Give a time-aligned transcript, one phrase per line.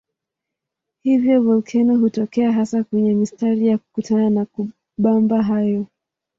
[1.03, 5.85] Hivyo volkeno hutokea hasa kwenye mistari ya kukutana kwa mabamba hayo.